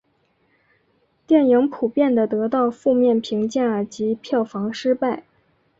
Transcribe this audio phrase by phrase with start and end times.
[1.27, 5.25] 电影普遍地得到负面评价及票房失败。